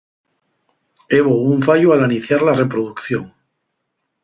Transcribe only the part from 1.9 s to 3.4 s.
al aniciar la reproducción.